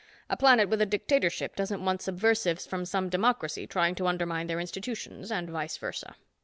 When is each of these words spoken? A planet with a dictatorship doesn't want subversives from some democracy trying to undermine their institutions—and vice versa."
A 0.31 0.35
planet 0.35 0.67
with 0.67 0.81
a 0.81 0.87
dictatorship 0.87 1.55
doesn't 1.55 1.85
want 1.85 2.01
subversives 2.01 2.65
from 2.65 2.85
some 2.85 3.07
democracy 3.07 3.67
trying 3.67 3.93
to 3.93 4.07
undermine 4.07 4.47
their 4.47 4.59
institutions—and 4.59 5.47
vice 5.47 5.77
versa." 5.77 6.15